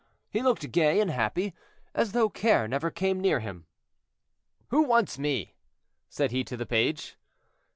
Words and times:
He 0.31 0.41
looked 0.41 0.71
gay 0.71 0.99
and 0.99 1.11
happy, 1.11 1.53
as 1.93 2.13
though 2.13 2.27
care 2.27 2.67
never 2.67 2.89
came 2.89 3.19
near 3.21 3.39
him. 3.39 3.67
"Who 4.69 4.81
wants 4.81 5.19
me?" 5.19 5.53
said 6.09 6.31
he 6.31 6.43
to 6.45 6.57
the 6.57 6.65
page. 6.65 7.17